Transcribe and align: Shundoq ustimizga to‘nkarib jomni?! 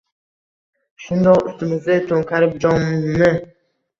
Shundoq 1.07 1.43
ustimizga 1.51 1.97
to‘nkarib 2.11 2.57
jomni?! 2.65 3.29